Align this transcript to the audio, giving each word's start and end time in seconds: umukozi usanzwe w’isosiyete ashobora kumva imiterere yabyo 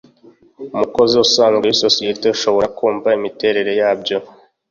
umukozi 0.73 1.13
usanzwe 1.25 1.63
w’isosiyete 1.67 2.25
ashobora 2.35 2.67
kumva 2.77 3.07
imiterere 3.17 3.71
yabyo 3.81 4.17